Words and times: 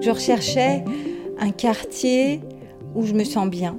Je 0.00 0.10
recherchais 0.10 0.82
un 1.38 1.50
quartier 1.50 2.40
où 2.94 3.04
je 3.04 3.12
me 3.12 3.22
sens 3.22 3.48
bien, 3.48 3.76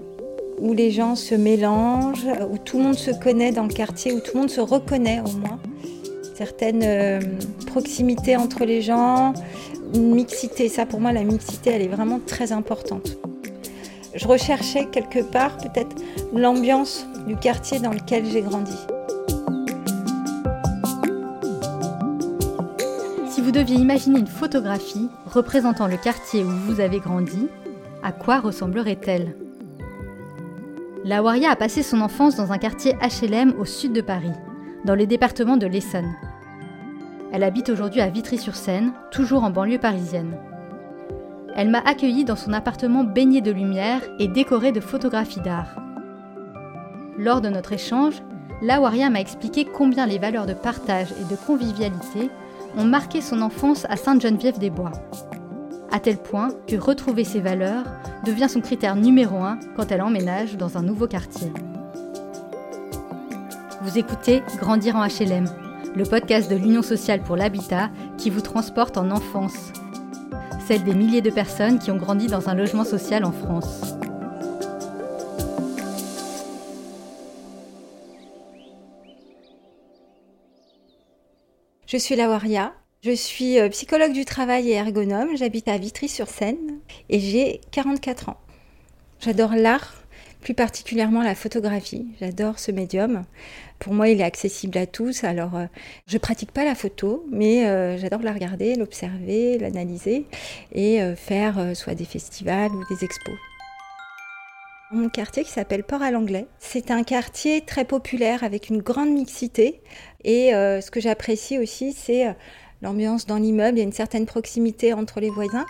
où 0.60 0.74
les 0.74 0.92
gens 0.92 1.16
se 1.16 1.34
mélangent, 1.34 2.28
où 2.52 2.58
tout 2.58 2.78
le 2.78 2.84
monde 2.84 2.96
se 2.96 3.12
connaît 3.12 3.52
dans 3.52 3.64
le 3.64 3.74
quartier, 3.74 4.14
où 4.14 4.20
tout 4.20 4.32
le 4.36 4.42
monde 4.42 4.50
se 4.50 4.62
reconnaît 4.62 5.19
au 5.19 5.38
moins. 5.40 5.60
Certaines 6.35 6.83
euh, 6.83 7.19
proximités 7.65 8.35
entre 8.35 8.65
les 8.65 8.81
gens, 8.81 9.33
une 9.96 10.13
mixité. 10.13 10.69
Ça, 10.69 10.85
pour 10.85 11.01
moi, 11.01 11.12
la 11.12 11.23
mixité, 11.23 11.71
elle 11.71 11.81
est 11.81 11.87
vraiment 11.87 12.19
très 12.26 12.51
importante. 12.51 13.17
Je 14.13 14.28
recherchais 14.28 14.85
quelque 14.92 15.19
part 15.19 15.58
peut-être 15.58 15.96
l'ambiance 16.34 17.05
du 17.27 17.35
quartier 17.35 17.80
dans 17.80 17.91
lequel 17.91 18.26
j'ai 18.26 18.41
grandi. 18.41 18.77
Vous 23.52 23.58
deviez 23.58 23.76
imaginer 23.76 24.18
une 24.18 24.28
photographie 24.28 25.10
représentant 25.26 25.88
le 25.88 25.98
quartier 25.98 26.41
où 26.41 26.48
vous 26.48 26.80
avez 26.80 27.00
grandi, 27.00 27.50
à 28.02 28.14
quoi 28.14 28.40
ressemblerait-elle? 28.40 29.36
La 31.04 31.22
Waria 31.22 31.52
a 31.52 31.58
passé 31.58 31.84
son 31.84 32.00
enfance 32.00 32.38
dans 32.38 32.54
un 32.54 32.58
quartier 32.58 32.96
HLM 33.02 33.54
au 33.60 33.66
sud 33.66 33.91
de 33.91 34.00
Paris, 34.00 34.32
dans 34.86 34.96
le 34.96 35.05
département 35.05 35.58
de 35.58 35.68
l'Essonne. 35.68 36.16
Elle 37.34 37.44
habite 37.44 37.68
aujourd'hui 37.68 38.00
à 38.00 38.08
Vitry-sur-Seine, 38.08 38.94
toujours 39.12 39.44
en 39.44 39.50
banlieue 39.50 39.80
parisienne. 39.80 40.38
Elle 41.54 41.72
m'a 41.72 41.80
accueilli 41.80 42.24
dans 42.24 42.38
son 42.38 42.54
appartement 42.54 43.04
baigné 43.04 43.41
de 43.41 43.52
lumière 43.52 43.99
et 44.18 44.30
décoré 44.30 44.72
de 44.72 44.80
photographies 44.80 45.41
d'art. 45.41 45.76
Lors 47.18 47.41
de 47.41 47.49
notre 47.49 47.74
échange, 47.74 48.24
Lawaria 48.62 49.10
m'a 49.10 49.20
expliqué 49.20 49.66
combien 49.66 50.05
les 50.05 50.20
valeurs 50.20 50.46
de 50.46 50.54
partage 50.54 51.12
et 51.20 51.30
de 51.30 51.36
convivialité 51.36 52.30
ont 52.77 52.86
marqué 52.86 53.22
son 53.22 53.41
enfance 53.41 53.86
à 53.90 53.98
Sainte-Geneviève-des-Bois. 53.98 54.91
À 55.91 56.00
tel 56.00 56.18
point 56.18 56.50
que 56.68 56.76
retrouver 56.76 57.24
ces 57.24 57.41
valeurs 57.41 57.84
devient 58.26 58.50
son 58.50 58.62
critère 58.62 58.96
numéro 58.96 59.38
un 59.38 59.60
quand 59.76 59.91
elle 59.91 60.02
emménage 60.02 60.58
dans 60.58 60.78
un 60.78 60.82
nouveau 60.82 61.08
quartier. 61.08 61.52
Vous 63.82 63.98
écoutez 63.98 64.44
Grandir 64.59 64.95
en 64.95 65.05
HLM, 65.05 65.45
le 65.95 66.03
podcast 66.03 66.50
de 66.50 66.55
l'Union 66.55 66.81
sociale 66.81 67.22
pour 67.22 67.36
l'habitat 67.36 67.89
qui 68.17 68.30
vous 68.30 68.41
transporte 68.41 68.97
en 68.97 69.11
enfance, 69.11 69.73
celle 70.67 70.83
des 70.83 70.94
milliers 70.94 71.22
de 71.22 71.31
personnes 71.31 71.80
qui 71.80 71.91
ont 71.91 71.97
grandi 71.97 72.28
dans 72.28 72.47
un 72.47 72.53
logement 72.53 72.85
social 72.85 73.25
en 73.25 73.31
France. 73.31 73.91
Je 81.92 81.97
suis 81.97 82.16
Lawaria, 82.16 82.73
je 83.03 83.11
suis 83.11 83.59
euh, 83.59 83.67
psychologue 83.67 84.14
du 84.14 84.23
travail 84.23 84.70
et 84.70 84.75
ergonome, 84.75 85.36
j'habite 85.36 85.67
à 85.67 85.78
Vitry-sur-Seine 85.78 86.80
et 87.09 87.20
j'ai 87.20 87.59
44 87.72 88.30
ans. 88.30 88.38
J'adore 89.20 89.56
l'art, 89.56 89.95
plus 90.39 90.53
particulièrement 90.53 91.22
la 91.22 91.36
photographie. 91.36 92.08
J'adore 92.22 92.59
ce 92.59 92.72
médium. 92.72 93.25
Pour 93.80 93.94
moi, 93.94 94.08
il 94.08 94.22
est 94.22 94.23
accessible 94.23 94.78
à 94.78 94.86
tous. 94.86 95.25
Alors, 95.25 95.58
euh, 95.58 95.66
je 96.08 96.17
pratique 96.17 96.53
pas 96.53 96.64
la 96.64 96.75
photo, 96.75 97.25
mais 97.30 97.67
euh, 97.67 97.97
j'adore 97.97 98.22
la 98.22 98.31
regarder, 98.31 98.75
l'observer, 98.75 99.58
l'analyser 99.58 100.28
et 100.72 101.02
faire 101.17 101.75
soit 101.75 101.94
des 101.94 102.06
festivals 102.06 102.72
ou 102.72 102.86
des 102.88 103.03
expos. 103.03 103.36
Mon 104.94 105.08
quartier 105.08 105.45
qui 105.45 105.52
s'appelle 105.52 105.86
Port 105.86 106.02
à 106.02 106.11
l'Anglais. 106.11 106.47
C'est 106.59 106.92
un 106.92 107.03
quartier 107.03 107.61
très 107.61 107.86
populaire 107.86 108.44
avec 108.44 108.67
une 108.67 108.81
grande 108.81 109.09
mixité. 109.09 109.81
Et 110.25 110.53
euh, 110.53 110.81
ce 110.81 110.92
que 110.92 111.00
j'apprécie 111.00 111.58
aussi, 111.58 111.94
c'est 111.94 112.28
euh, 112.28 112.34
l'ambiance 112.81 113.25
dans 113.25 113.38
l'immeuble. 113.38 113.78
Il 113.78 113.80
y 113.80 113.84
a 113.84 113.86
une 113.86 113.94
certaine 113.94 114.25
proximité 114.25 114.92
entre 114.92 115.22
les 115.22 115.30
voisins. 115.30 115.66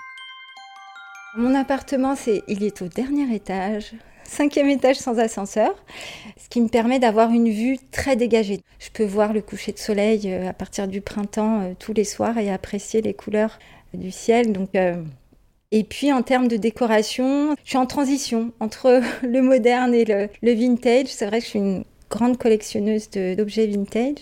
Mon 1.37 1.53
appartement, 1.53 2.15
il 2.47 2.63
est 2.63 2.81
au 2.81 2.87
dernier 2.87 3.31
étage, 3.35 3.93
cinquième 4.23 4.69
étage 4.69 4.97
sans 4.97 5.19
ascenseur, 5.19 5.75
ce 6.35 6.49
qui 6.49 6.59
me 6.59 6.67
permet 6.67 6.97
d'avoir 6.97 7.29
une 7.29 7.51
vue 7.51 7.77
très 7.91 8.15
dégagée. 8.15 8.61
Je 8.79 8.89
peux 8.89 9.05
voir 9.05 9.33
le 9.33 9.43
coucher 9.43 9.71
de 9.71 9.77
soleil 9.77 10.33
euh, 10.33 10.49
à 10.49 10.53
partir 10.53 10.87
du 10.87 10.99
printemps 10.99 11.75
tous 11.77 11.93
les 11.93 12.05
soirs 12.05 12.39
et 12.39 12.51
apprécier 12.51 13.03
les 13.03 13.13
couleurs 13.13 13.59
du 13.93 14.09
ciel. 14.09 14.51
Donc 14.51 14.71
et 15.71 15.83
puis 15.83 16.11
en 16.11 16.21
termes 16.21 16.47
de 16.47 16.57
décoration, 16.57 17.55
je 17.63 17.69
suis 17.69 17.77
en 17.77 17.85
transition 17.85 18.51
entre 18.59 19.01
le 19.23 19.41
moderne 19.41 19.93
et 19.93 20.05
le, 20.05 20.29
vintage. 20.53 21.07
C'est 21.07 21.25
vrai 21.25 21.39
que 21.39 21.45
je 21.45 21.49
suis 21.49 21.59
une 21.59 21.83
grande 22.09 22.37
collectionneuse 22.37 23.09
d'objets 23.09 23.67
vintage. 23.67 24.17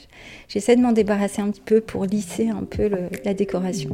J'essaie 0.48 0.76
de 0.76 0.82
m'en 0.82 0.92
débarrasser 0.92 1.42
un 1.42 1.50
petit 1.50 1.62
peu 1.62 1.82
pour 1.82 2.06
lisser 2.06 2.50
un 2.50 2.64
peu 2.64 2.90
la 3.26 3.34
décoration. 3.34 3.90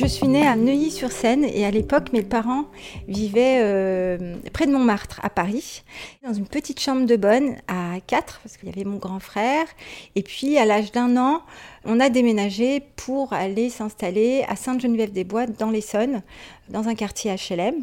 Je 0.00 0.06
suis 0.06 0.28
née 0.28 0.46
à 0.46 0.54
Neuilly-sur-Seine 0.54 1.44
et 1.44 1.66
à 1.66 1.72
l'époque, 1.72 2.12
mes 2.12 2.22
parents 2.22 2.66
vivaient 3.08 3.58
euh, 3.62 4.36
près 4.52 4.64
de 4.66 4.70
Montmartre, 4.70 5.18
à 5.24 5.28
Paris, 5.28 5.82
dans 6.24 6.32
une 6.32 6.46
petite 6.46 6.78
chambre 6.78 7.04
de 7.04 7.16
bonne 7.16 7.56
à 7.66 7.96
quatre, 8.06 8.38
parce 8.44 8.56
qu'il 8.56 8.68
y 8.68 8.72
avait 8.72 8.84
mon 8.84 8.98
grand 8.98 9.18
frère. 9.18 9.66
Et 10.14 10.22
puis, 10.22 10.56
à 10.56 10.66
l'âge 10.66 10.92
d'un 10.92 11.16
an, 11.16 11.42
on 11.84 11.98
a 11.98 12.10
déménagé 12.10 12.80
pour 12.94 13.32
aller 13.32 13.70
s'installer 13.70 14.44
à 14.46 14.54
Sainte-Geneviève-des-Bois, 14.54 15.46
dans 15.46 15.70
l'Essonne, 15.70 16.22
dans 16.68 16.86
un 16.86 16.94
quartier 16.94 17.34
HLM. 17.34 17.82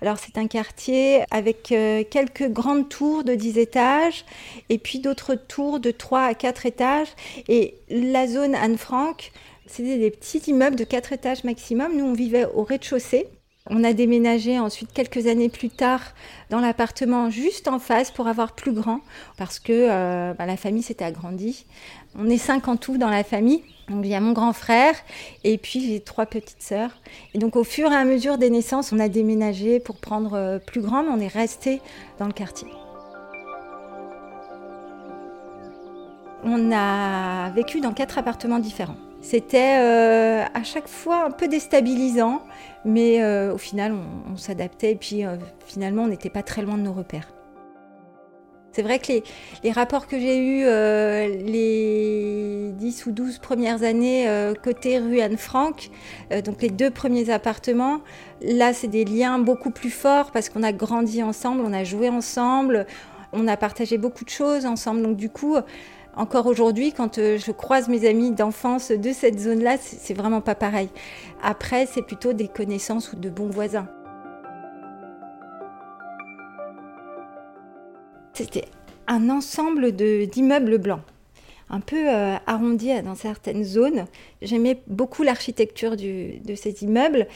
Alors 0.00 0.16
c'est 0.16 0.38
un 0.38 0.46
quartier 0.46 1.24
avec 1.32 1.72
euh, 1.72 2.04
quelques 2.08 2.48
grandes 2.48 2.88
tours 2.88 3.24
de 3.24 3.34
10 3.34 3.58
étages 3.58 4.24
et 4.68 4.78
puis 4.78 5.00
d'autres 5.00 5.34
tours 5.34 5.80
de 5.80 5.90
3 5.90 6.20
à 6.20 6.34
4 6.34 6.66
étages. 6.66 7.08
Et 7.48 7.74
la 7.90 8.28
zone 8.28 8.54
Anne-Franck, 8.54 9.32
c'était 9.68 9.98
des 9.98 10.10
petits 10.10 10.38
immeubles 10.46 10.76
de 10.76 10.84
4 10.84 11.12
étages 11.12 11.44
maximum. 11.44 11.96
Nous, 11.96 12.04
on 12.04 12.14
vivait 12.14 12.46
au 12.54 12.64
rez-de-chaussée. 12.64 13.28
On 13.70 13.84
a 13.84 13.92
déménagé 13.92 14.58
ensuite 14.58 14.92
quelques 14.94 15.26
années 15.26 15.50
plus 15.50 15.68
tard 15.68 16.00
dans 16.48 16.58
l'appartement 16.58 17.28
juste 17.28 17.68
en 17.68 17.78
face 17.78 18.10
pour 18.10 18.26
avoir 18.26 18.52
plus 18.52 18.72
grand 18.72 19.00
parce 19.36 19.58
que 19.58 19.72
euh, 19.72 20.32
bah, 20.32 20.46
la 20.46 20.56
famille 20.56 20.82
s'était 20.82 21.04
agrandie. 21.04 21.66
On 22.18 22.30
est 22.30 22.38
cinq 22.38 22.66
en 22.68 22.76
tout 22.76 22.96
dans 22.96 23.10
la 23.10 23.24
famille. 23.24 23.62
Donc 23.90 24.04
il 24.04 24.10
y 24.10 24.14
a 24.14 24.20
mon 24.20 24.32
grand 24.32 24.54
frère 24.54 24.94
et 25.44 25.58
puis 25.58 25.86
j'ai 25.86 26.00
trois 26.00 26.24
petites 26.24 26.62
sœurs. 26.62 26.92
Et 27.34 27.38
donc 27.38 27.56
au 27.56 27.64
fur 27.64 27.92
et 27.92 27.96
à 27.96 28.06
mesure 28.06 28.38
des 28.38 28.48
naissances, 28.48 28.90
on 28.92 28.98
a 28.98 29.08
déménagé 29.10 29.80
pour 29.80 29.96
prendre 29.96 30.32
euh, 30.32 30.58
plus 30.58 30.80
grand, 30.80 31.02
mais 31.02 31.10
on 31.10 31.20
est 31.20 31.28
resté 31.28 31.82
dans 32.18 32.26
le 32.26 32.32
quartier. 32.32 32.68
On 36.42 36.72
a 36.72 37.50
vécu 37.50 37.80
dans 37.80 37.92
quatre 37.92 38.16
appartements 38.16 38.60
différents. 38.60 38.96
C'était 39.20 39.78
euh, 39.80 40.44
à 40.54 40.62
chaque 40.62 40.86
fois 40.86 41.24
un 41.24 41.30
peu 41.30 41.48
déstabilisant, 41.48 42.42
mais 42.84 43.22
euh, 43.22 43.52
au 43.52 43.58
final, 43.58 43.94
on, 44.30 44.36
s'adaptait 44.36 44.92
et 44.92 44.96
puis 44.96 45.24
euh, 45.24 45.36
finalement, 45.66 46.04
on 46.04 46.06
n'était 46.06 46.30
pas 46.30 46.42
très 46.42 46.62
loin 46.62 46.78
de 46.78 46.82
nos 46.82 46.92
repères. 46.92 47.28
C'est 48.70 48.82
vrai 48.82 49.00
que 49.00 49.12
les, 49.64 49.72
rapports 49.72 50.06
que 50.06 50.20
j'ai 50.20 50.38
eus 50.38 50.64
les 51.44 52.70
10 52.76 53.06
ou 53.06 53.12
12 53.12 53.38
premières 53.38 53.82
années 53.82 54.28
côté 54.62 55.00
rue 55.00 55.20
Anne-Franck, 55.20 55.90
donc 56.44 56.62
les 56.62 56.68
deux 56.68 56.90
premiers 56.90 57.30
appartements, 57.30 58.02
là, 58.40 58.72
c'est 58.72 58.86
des 58.86 59.04
liens 59.04 59.40
beaucoup 59.40 59.70
plus 59.70 59.90
forts 59.90 60.30
parce 60.30 60.48
qu'on 60.48 60.62
a 60.62 60.70
grandi 60.70 61.24
ensemble, 61.24 61.62
on 61.66 61.72
a 61.72 61.82
joué 61.82 62.08
ensemble, 62.08 62.86
on 63.32 63.48
a 63.48 63.56
partagé 63.56 63.98
beaucoup 63.98 64.24
de 64.24 64.30
choses 64.30 64.64
ensemble. 64.64 65.02
Donc 65.02 65.16
du 65.16 65.30
coup, 65.30 65.56
encore 66.18 66.46
aujourd'hui, 66.46 66.92
quand 66.92 67.18
euh, 67.18 67.38
je 67.38 67.52
croise 67.52 67.88
mes 67.88 68.06
amis 68.06 68.32
d'enfance 68.32 68.90
de 68.90 69.12
cette 69.12 69.38
zone-là, 69.38 69.76
c'est 69.78 70.14
vraiment 70.14 70.40
pas 70.40 70.56
pareil. 70.56 70.88
Après, 71.42 71.86
c'est 71.86 72.02
plutôt 72.02 72.32
des 72.32 72.48
connaissances 72.48 73.12
ou 73.12 73.16
de 73.16 73.30
bons 73.30 73.48
voisins. 73.48 73.86
C'était 78.34 78.66
un 79.06 79.30
ensemble 79.30 79.92
d'immeubles 79.92 80.78
blancs 80.78 81.02
un 81.70 81.80
peu 81.80 82.08
euh, 82.08 82.36
arrondi 82.46 82.90
dans 83.02 83.14
certaines 83.14 83.64
zones. 83.64 84.06
J'aimais 84.42 84.80
beaucoup 84.86 85.22
l'architecture 85.22 85.96
de 85.96 86.54
ces 86.54 86.82
immeubles. 86.82 87.26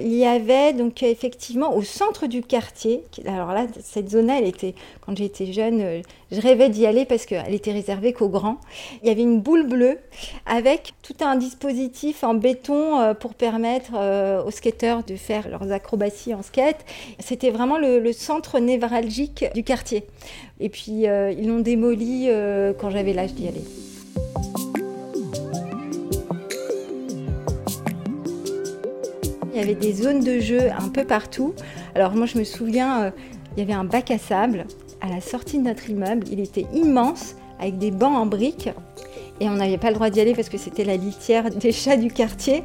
Il 0.00 0.12
y 0.12 0.26
avait 0.26 0.72
donc 0.72 1.04
effectivement 1.04 1.76
au 1.76 1.82
centre 1.82 2.26
du 2.26 2.42
quartier, 2.42 3.04
alors 3.26 3.52
là, 3.52 3.66
cette 3.80 4.10
zone-là, 4.10 4.38
elle 4.40 4.48
était, 4.48 4.74
quand 5.00 5.16
j'étais 5.16 5.52
jeune, 5.52 5.80
euh, 5.80 6.02
je 6.32 6.40
rêvais 6.40 6.68
d'y 6.68 6.84
aller 6.84 7.04
parce 7.04 7.26
qu'elle 7.26 7.54
était 7.54 7.70
réservée 7.70 8.12
qu'aux 8.12 8.28
grands. 8.28 8.58
Il 9.02 9.08
y 9.08 9.12
avait 9.12 9.22
une 9.22 9.40
boule 9.40 9.68
bleue 9.68 9.98
avec 10.46 10.94
tout 11.02 11.14
un 11.20 11.36
dispositif 11.36 12.24
en 12.24 12.34
béton 12.34 12.98
euh, 12.98 13.14
pour 13.14 13.34
permettre 13.34 13.92
aux 14.44 14.50
skateurs 14.50 15.04
de 15.04 15.14
faire 15.14 15.48
leurs 15.48 15.70
acrobaties 15.70 16.34
en 16.34 16.42
skate. 16.42 16.84
C'était 17.20 17.50
vraiment 17.50 17.78
le 17.78 18.12
centre 18.12 18.58
névralgique 18.58 19.44
du 19.54 19.62
quartier. 19.62 20.04
Et 20.60 20.68
puis 20.68 21.08
euh, 21.08 21.32
ils 21.32 21.48
l'ont 21.48 21.60
démoli 21.60 22.26
euh, 22.28 22.72
quand 22.78 22.90
j'avais 22.90 23.12
l'âge 23.12 23.34
d'y 23.34 23.48
aller. 23.48 23.64
Il 29.52 29.60
y 29.60 29.62
avait 29.62 29.74
des 29.74 29.92
zones 29.92 30.20
de 30.20 30.40
jeu 30.40 30.70
un 30.76 30.88
peu 30.88 31.04
partout, 31.04 31.54
Alors 31.94 32.12
moi 32.12 32.26
je 32.26 32.38
me 32.38 32.44
souviens, 32.44 33.12
il 33.56 33.60
y 33.60 33.62
avait 33.62 33.72
un 33.72 33.84
bac 33.84 34.10
à 34.10 34.18
sable 34.18 34.66
à 35.00 35.08
la 35.08 35.20
sortie 35.20 35.58
de 35.58 35.64
notre 35.64 35.88
immeuble. 35.88 36.26
Il 36.30 36.40
était 36.40 36.66
immense 36.72 37.36
avec 37.60 37.78
des 37.78 37.92
bancs 37.92 38.16
en 38.16 38.26
briques 38.26 38.70
et 39.40 39.48
on 39.48 39.54
n'avait 39.54 39.78
pas 39.78 39.88
le 39.88 39.94
droit 39.94 40.10
d'y 40.10 40.20
aller 40.20 40.34
parce 40.34 40.48
que 40.48 40.58
c'était 40.58 40.84
la 40.84 40.96
litière 40.96 41.50
des 41.50 41.72
chats 41.72 41.96
du 41.96 42.08
quartier. 42.08 42.64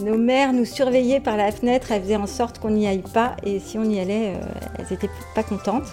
Nos 0.00 0.16
mères 0.16 0.52
nous 0.52 0.64
surveillaient 0.64 1.20
par 1.20 1.36
la 1.36 1.50
fenêtre, 1.50 1.90
elles 1.90 2.02
faisaient 2.02 2.16
en 2.16 2.26
sorte 2.26 2.58
qu'on 2.58 2.70
n'y 2.70 2.86
aille 2.86 3.04
pas 3.14 3.36
et 3.44 3.58
si 3.58 3.78
on 3.78 3.84
y 3.84 3.98
allait, 3.98 4.34
elles 4.78 4.86
n'étaient 4.90 5.10
pas 5.34 5.42
contentes. 5.42 5.92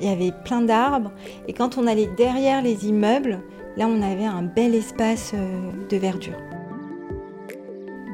Il 0.00 0.06
y 0.06 0.10
avait 0.10 0.32
plein 0.44 0.60
d'arbres 0.60 1.12
et 1.48 1.52
quand 1.52 1.78
on 1.78 1.86
allait 1.86 2.08
derrière 2.16 2.62
les 2.62 2.86
immeubles, 2.86 3.40
là 3.76 3.86
on 3.88 4.02
avait 4.02 4.26
un 4.26 4.42
bel 4.42 4.74
espace 4.74 5.32
de 5.88 5.96
verdure. 5.96 6.36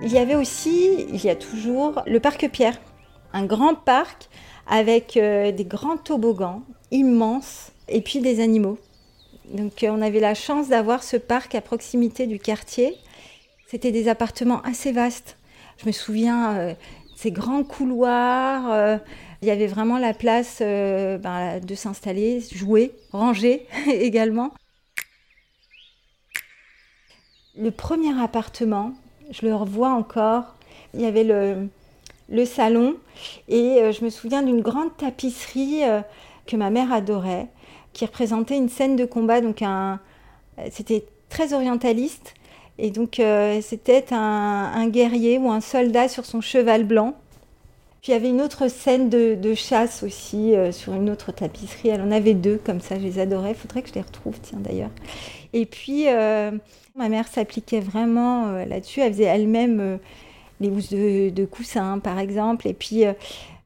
Il 0.04 0.12
y 0.12 0.18
avait 0.18 0.34
aussi, 0.34 1.06
il 1.12 1.24
y 1.24 1.30
a 1.30 1.36
toujours, 1.36 2.02
le 2.06 2.18
parc 2.18 2.48
Pierre, 2.50 2.76
un 3.32 3.44
grand 3.44 3.76
parc 3.76 4.28
avec 4.66 5.16
euh, 5.16 5.52
des 5.52 5.64
grands 5.64 5.96
toboggans 5.96 6.62
immenses 6.90 7.72
et 7.88 8.00
puis 8.00 8.20
des 8.20 8.40
animaux. 8.40 8.78
Donc 9.52 9.82
euh, 9.82 9.90
on 9.90 10.02
avait 10.02 10.18
la 10.18 10.34
chance 10.34 10.68
d'avoir 10.68 11.04
ce 11.04 11.16
parc 11.16 11.54
à 11.54 11.60
proximité 11.60 12.26
du 12.26 12.38
quartier. 12.38 12.96
C'était 13.68 13.92
des 13.92 14.08
appartements 14.08 14.60
assez 14.62 14.90
vastes. 14.90 15.36
Je 15.78 15.86
me 15.86 15.92
souviens 15.92 16.56
euh, 16.56 16.74
ces 17.14 17.30
grands 17.30 17.62
couloirs. 17.62 18.98
Il 19.42 19.48
y 19.48 19.50
avait 19.50 19.66
vraiment 19.66 19.98
la 19.98 20.14
place 20.14 20.58
ben, 20.60 21.60
de 21.60 21.74
s'installer, 21.74 22.40
jouer, 22.54 22.92
ranger 23.10 23.66
également. 23.86 24.52
Le 27.54 27.70
premier 27.70 28.18
appartement, 28.18 28.94
je 29.30 29.44
le 29.44 29.54
revois 29.54 29.90
encore. 29.90 30.54
Il 30.94 31.02
y 31.02 31.06
avait 31.06 31.24
le, 31.24 32.44
salon 32.46 32.96
et 33.48 33.82
euh, 33.82 33.92
je 33.92 34.04
me 34.04 34.10
souviens 34.10 34.42
d'une 34.42 34.62
grande 34.62 34.96
tapisserie 34.96 35.84
euh, 35.84 36.00
que 36.46 36.56
ma 36.56 36.70
mère 36.70 36.92
adorait, 36.92 37.48
qui 37.92 38.06
représentait 38.06 38.56
une 38.56 38.70
scène 38.70 38.96
de 38.96 39.04
combat. 39.04 39.40
C'était 40.70 41.04
très 41.28 41.52
orientaliste 41.52 42.34
et 42.78 42.90
donc 42.90 43.20
euh, 43.20 43.60
c'était 43.60 44.06
un, 44.12 44.88
guerrier 44.88 45.36
ou 45.36 45.50
un 45.50 45.60
soldat 45.60 46.08
sur 46.08 46.24
son 46.24 46.40
cheval 46.40 46.84
blanc. 46.84 47.14
Puis 48.02 48.10
il 48.10 48.14
y 48.14 48.14
avait 48.14 48.30
une 48.30 48.42
autre 48.42 48.68
scène 48.68 49.08
de, 49.08 49.54
chasse 49.54 50.02
aussi 50.02 50.54
sur 50.72 50.92
une 50.92 51.08
autre 51.08 51.30
tapisserie. 51.30 51.90
Elle 51.90 52.02
en 52.02 52.10
avait 52.10 52.34
deux 52.34 52.58
comme 52.58 52.80
ça, 52.80 52.96
je 52.98 53.04
les 53.04 53.20
adorais. 53.20 53.52
Il 53.52 53.56
faudrait 53.56 53.82
que 53.82 53.88
je 53.88 53.94
les 53.94 54.00
retrouve, 54.00 54.34
tiens 54.42 54.58
d'ailleurs. 54.58 54.90
Et 55.52 55.66
puis 55.66 56.08
Ma 56.94 57.08
mère 57.08 57.26
s'appliquait 57.26 57.80
vraiment 57.80 58.48
euh, 58.48 58.64
là-dessus. 58.66 59.00
Elle 59.00 59.12
faisait 59.14 59.24
elle-même 59.24 59.80
euh, 59.80 59.96
les 60.60 60.68
housses 60.68 60.90
de, 60.90 61.44
coussins, 61.46 61.98
par 61.98 62.18
exemple. 62.18 62.68
Et 62.68 62.74
puis, 62.74 63.06
euh, 63.06 63.14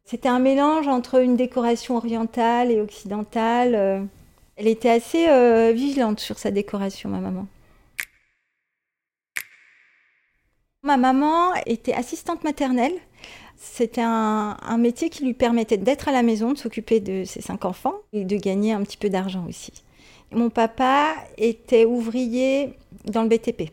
c'était 0.05 0.29
un 0.29 0.39
mélange 0.39 0.87
entre 0.87 1.21
une 1.21 1.37
décoration 1.37 1.97
orientale 1.97 2.71
et 2.71 2.81
occidentale. 2.81 4.09
Elle 4.57 4.69
était 4.69 4.91
assez 4.91 5.27
vigilante 5.75 6.21
sur 6.21 6.39
sa 6.39 6.53
décoration, 6.53 7.11
ma 7.11 7.19
maman. 7.19 7.49
Ma 10.85 10.97
maman 10.97 11.53
était 11.67 11.93
assistante 11.93 12.45
maternelle. 12.45 12.95
C'était 13.59 14.03
un, 14.03 14.57
métier 14.79 15.09
qui 15.09 15.25
lui 15.25 15.35
permettait 15.35 15.79
d'être 15.79 16.09
à 16.09 16.13
la 16.13 16.23
maison, 16.23 16.53
de 16.53 16.59
s'occuper 16.59 17.01
de 17.01 17.25
ses 17.25 17.41
cinq 17.41 17.65
enfants 17.65 17.95
et 18.13 18.25
de 18.25 18.37
gagner 18.37 18.73
un 18.73 18.83
petit 18.83 18.99
peu 18.99 19.09
d'argent 19.09 19.45
aussi. 19.49 19.73
Mon 20.31 20.51
papa 20.51 21.15
était 21.39 21.85
ouvrier 21.85 22.75
dans 23.07 23.23
le 23.23 23.29
BTP. 23.29 23.71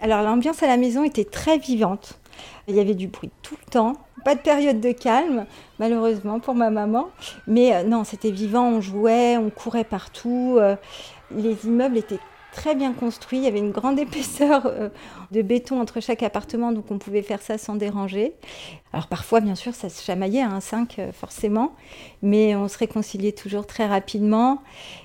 Alors 0.00 0.22
l'ambiance 0.22 0.62
à 0.62 0.66
la 0.66 0.76
maison 0.76 1.04
était 1.04 1.24
très 1.24 1.58
vivante. 1.58 2.20
Il 2.68 2.74
y 2.76 2.80
avait 2.80 2.94
du 2.94 3.08
bruit 3.08 3.30
tout 3.42 3.56
le 3.64 3.70
temps, 3.70 3.94
pas 4.24 4.34
de 4.34 4.40
période 4.40 4.80
de 4.80 4.92
calme, 4.92 5.46
malheureusement 5.78 6.40
pour 6.40 6.54
ma 6.54 6.70
maman. 6.70 7.08
Mais 7.46 7.74
euh, 7.74 7.82
non, 7.84 8.04
c'était 8.04 8.30
vivant, 8.30 8.68
on 8.68 8.80
jouait, 8.80 9.36
on 9.36 9.50
courait 9.50 9.84
partout. 9.84 10.56
Euh, 10.58 10.76
les 11.34 11.66
immeubles 11.66 11.98
étaient 11.98 12.18
très 12.54 12.74
bien 12.74 12.92
construit. 12.92 13.38
Il 13.38 13.44
y 13.44 13.48
avait 13.48 13.58
une 13.58 13.72
grande 13.72 13.98
épaisseur 14.06 14.62
euh, 14.66 14.88
de 15.32 15.42
béton 15.42 15.80
entre 15.80 16.00
chaque 16.00 16.22
appartement, 16.22 16.72
donc 16.72 16.90
on 16.90 16.98
pouvait 16.98 17.22
faire 17.22 17.42
ça 17.42 17.58
sans 17.58 17.74
déranger. 17.74 18.32
Alors 18.92 19.08
parfois, 19.08 19.40
bien 19.40 19.56
sûr, 19.56 19.74
ça 19.74 19.88
se 19.88 20.02
chamaillait 20.02 20.40
à 20.40 20.48
un 20.48 20.60
5, 20.60 20.98
forcément, 21.12 21.72
mais 22.22 22.54
on 22.54 22.68
se 22.68 22.78
réconciliait 22.78 23.32
toujours 23.32 23.66
très 23.66 23.86
rapidement. 23.86 24.62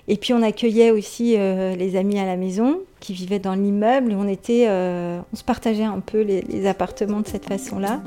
Et 0.08 0.16
puis 0.16 0.34
on 0.34 0.42
accueillait 0.42 0.92
aussi 0.92 1.36
euh, 1.38 1.76
les 1.76 1.96
amis 1.96 2.20
à 2.20 2.26
la 2.26 2.38
maison 2.38 2.80
qui 3.00 3.14
vivaient 3.14 3.40
dans 3.40 3.56
l'immeuble 3.56 4.12
et 4.12 4.16
on 4.16 4.28
était, 4.28 4.66
euh, 4.70 5.20
on 5.34 5.36
se 5.36 5.44
partageait 5.44 5.84
un 5.84 6.00
peu 6.00 6.22
les, 6.22 6.42
les 6.42 6.68
appartements 6.68 7.22
de 7.22 7.28
cette 7.28 7.46
façon-là. 7.46 8.02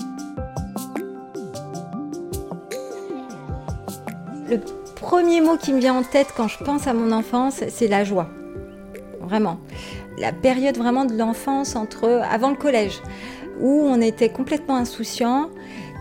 Le 4.48 4.60
premier 4.96 5.40
mot 5.40 5.56
qui 5.56 5.72
me 5.72 5.80
vient 5.80 5.94
en 5.94 6.02
tête 6.02 6.28
quand 6.36 6.46
je 6.46 6.62
pense 6.62 6.86
à 6.86 6.94
mon 6.94 7.10
enfance, 7.10 7.62
c'est 7.68 7.88
la 7.88 8.04
joie 8.04 8.28
vraiment. 9.32 9.56
La 10.18 10.30
période 10.30 10.76
vraiment 10.76 11.06
de 11.06 11.16
l'enfance 11.16 11.74
entre 11.74 12.20
avant 12.30 12.50
le 12.50 12.56
collège, 12.56 13.00
où 13.60 13.70
on 13.88 13.98
était 14.02 14.28
complètement 14.28 14.76
insouciants, 14.76 15.48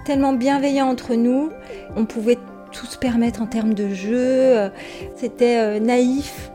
tellement 0.06 0.34
bienveillants 0.34 0.90
entre 0.90 1.16
nous, 1.16 1.50
on 1.96 2.06
pouvait 2.06 2.38
tout 2.74 2.86
se 2.86 2.98
permettre 2.98 3.42
en 3.42 3.46
termes 3.46 3.74
de 3.74 3.88
jeu, 3.94 4.70
c'était 5.16 5.58
euh, 5.60 5.80
naïf. 5.80 6.52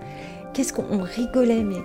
Qu'est-ce 0.52 0.74
qu'on 0.74 0.98
rigolait, 0.98 1.62
mais 1.62 1.80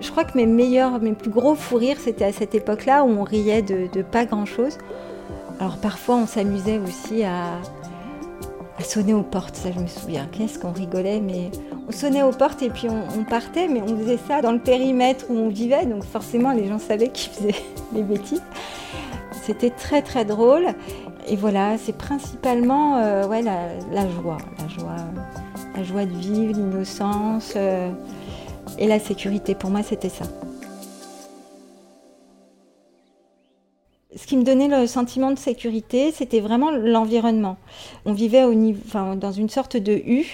je 0.00 0.10
crois 0.10 0.24
que 0.24 0.36
mes 0.38 0.46
meilleurs, 0.46 1.00
mes 1.00 1.12
plus 1.12 1.30
gros 1.30 1.54
fous 1.54 1.76
rires, 1.76 1.98
c'était 2.00 2.24
à 2.24 2.32
cette 2.32 2.54
époque-là 2.54 3.04
où 3.04 3.08
on 3.08 3.24
riait 3.24 3.62
de, 3.62 3.88
de 3.92 4.02
pas 4.02 4.24
grand-chose. 4.24 4.78
Alors 5.60 5.76
parfois, 5.76 6.16
on 6.16 6.26
s'amusait 6.26 6.78
aussi 6.78 7.24
à, 7.24 7.60
à 8.78 8.82
sonner 8.82 9.14
aux 9.14 9.22
portes, 9.22 9.56
ça 9.56 9.70
je 9.72 9.78
me 9.78 9.86
souviens. 9.86 10.26
Qu'est-ce 10.32 10.58
qu'on 10.58 10.72
rigolait, 10.72 11.20
mais 11.20 11.50
on 11.88 11.92
sonnait 11.92 12.22
aux 12.22 12.32
portes 12.32 12.62
et 12.62 12.70
puis 12.70 12.88
on, 12.88 13.24
partait, 13.24 13.68
mais 13.68 13.80
on 13.82 13.96
faisait 13.98 14.18
ça 14.28 14.42
dans 14.42 14.52
le 14.52 14.58
périmètre 14.58 15.26
où 15.28 15.36
on 15.36 15.48
vivait, 15.48 15.86
donc 15.86 16.04
forcément 16.04 16.52
les 16.52 16.66
gens 16.66 16.78
savaient 16.78 17.08
qu'ils 17.08 17.32
faisaient 17.32 17.62
les 17.94 18.02
bêtises. 18.02 18.42
C'était 19.42 19.70
très 19.70 20.02
très 20.02 20.24
drôle. 20.24 20.66
Et 21.26 21.36
voilà, 21.36 21.78
c'est 21.78 21.96
principalement 21.96 22.98
euh, 22.98 23.26
ouais, 23.26 23.40
la, 23.40 23.68
joie, 24.20 24.36
la 24.58 24.68
joie, 24.68 24.96
la 25.74 25.82
joie 25.82 26.04
de 26.04 26.14
vivre, 26.14 26.58
l'innocence 26.58 27.54
euh, 27.56 27.90
et 28.78 28.86
la 28.86 28.98
sécurité. 28.98 29.54
Pour 29.54 29.70
moi, 29.70 29.82
c'était 29.82 30.10
ça. 30.10 30.24
Ce 34.24 34.26
qui 34.26 34.38
me 34.38 34.42
donnait 34.42 34.68
le 34.68 34.86
sentiment 34.86 35.32
de 35.32 35.38
sécurité, 35.38 36.10
c'était 36.10 36.40
vraiment 36.40 36.70
l'environnement. 36.70 37.58
On 38.06 38.14
vivait 38.14 38.42
dans 39.16 39.32
une 39.32 39.50
sorte 39.50 39.76
de 39.76 39.92
U, 39.92 40.24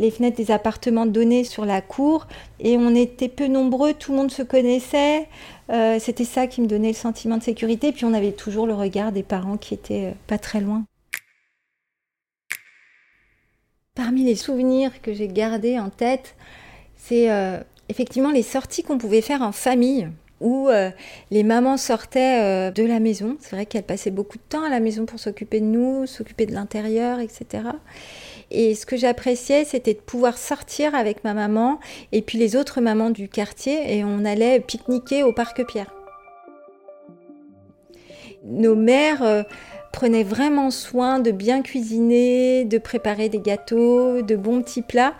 les 0.00 0.10
fenêtres 0.10 0.38
des 0.38 0.50
appartements 0.50 1.04
donnaient 1.04 1.44
sur 1.44 1.66
la 1.66 1.82
cour 1.82 2.28
et 2.60 2.78
on 2.78 2.94
était 2.94 3.28
peu 3.28 3.46
nombreux, 3.46 3.92
tout 3.92 4.12
le 4.12 4.16
monde 4.16 4.30
se 4.30 4.40
connaissait. 4.40 5.28
Euh, 5.68 5.98
c'était 6.00 6.24
ça 6.24 6.46
qui 6.46 6.62
me 6.62 6.66
donnait 6.66 6.88
le 6.88 6.94
sentiment 6.94 7.36
de 7.36 7.42
sécurité. 7.42 7.92
Puis 7.92 8.06
on 8.06 8.14
avait 8.14 8.32
toujours 8.32 8.66
le 8.66 8.72
regard 8.72 9.12
des 9.12 9.22
parents 9.22 9.58
qui 9.58 9.74
étaient 9.74 10.06
euh, 10.06 10.12
pas 10.26 10.38
très 10.38 10.62
loin. 10.62 10.84
Parmi 13.94 14.24
les 14.24 14.36
souvenirs 14.36 15.02
que 15.02 15.12
j'ai 15.12 15.28
gardés 15.28 15.78
en 15.78 15.90
tête, 15.90 16.36
c'est 16.96 17.30
euh, 17.30 17.60
effectivement 17.90 18.30
les 18.30 18.42
sorties 18.42 18.82
qu'on 18.82 18.96
pouvait 18.96 19.20
faire 19.20 19.42
en 19.42 19.52
famille 19.52 20.08
où 20.40 20.68
euh, 20.68 20.90
les 21.30 21.42
mamans 21.42 21.76
sortaient 21.76 22.42
euh, 22.42 22.70
de 22.70 22.84
la 22.84 23.00
maison. 23.00 23.36
C'est 23.40 23.56
vrai 23.56 23.66
qu'elles 23.66 23.84
passaient 23.84 24.10
beaucoup 24.10 24.38
de 24.38 24.42
temps 24.48 24.64
à 24.64 24.68
la 24.68 24.80
maison 24.80 25.06
pour 25.06 25.18
s'occuper 25.18 25.60
de 25.60 25.66
nous, 25.66 26.06
s'occuper 26.06 26.46
de 26.46 26.52
l'intérieur, 26.52 27.20
etc. 27.20 27.64
Et 28.50 28.74
ce 28.74 28.86
que 28.86 28.96
j'appréciais, 28.96 29.64
c'était 29.64 29.94
de 29.94 30.00
pouvoir 30.00 30.38
sortir 30.38 30.94
avec 30.94 31.24
ma 31.24 31.34
maman 31.34 31.80
et 32.12 32.22
puis 32.22 32.38
les 32.38 32.54
autres 32.54 32.80
mamans 32.80 33.10
du 33.10 33.28
quartier 33.28 33.96
et 33.96 34.04
on 34.04 34.24
allait 34.24 34.60
pique-niquer 34.60 35.22
au 35.22 35.32
parc 35.32 35.66
Pierre. 35.66 35.92
Nos 38.44 38.76
mères 38.76 39.22
euh, 39.22 39.42
prenaient 39.92 40.22
vraiment 40.22 40.70
soin 40.70 41.18
de 41.18 41.32
bien 41.32 41.62
cuisiner, 41.62 42.64
de 42.64 42.78
préparer 42.78 43.28
des 43.28 43.40
gâteaux, 43.40 44.22
de 44.22 44.36
bons 44.36 44.62
petits 44.62 44.82
plats. 44.82 45.14